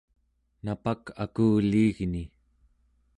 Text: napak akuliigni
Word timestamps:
napak 0.63 1.01
akuliigni 1.25 2.23